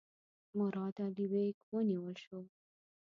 مراد 0.57 0.95
علي 1.05 1.25
بیګ 1.31 1.55
ونیول 1.73 2.15
شو. 2.23 2.39